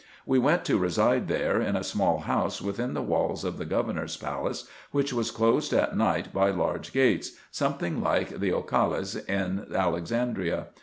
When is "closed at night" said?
5.29-6.33